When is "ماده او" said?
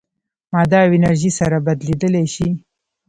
0.53-0.91